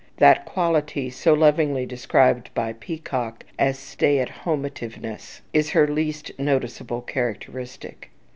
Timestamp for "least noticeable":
5.87-7.01